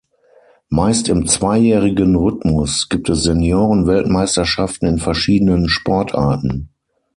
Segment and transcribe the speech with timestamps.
[0.69, 6.69] Meist im zweijährigen Rhythmus gibt es Senioren-Weltmeisterschaften in verschiedenen Sportarten.